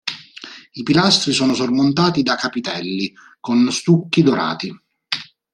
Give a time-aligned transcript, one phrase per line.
[0.71, 4.75] I pilastri sono sormontati da capitelli con stucchi dorati.